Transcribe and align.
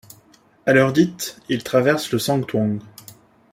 À 0.65 0.73
l'heure 0.73 0.93
dite, 0.93 1.39
il 1.47 1.61
traverse 1.63 2.11
le 2.11 2.17
Song 2.17 2.43
thuong. 2.47 2.79